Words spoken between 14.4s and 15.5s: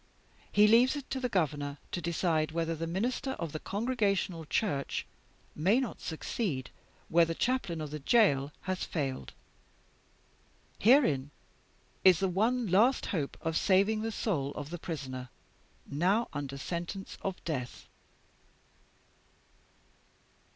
of the Prisoner,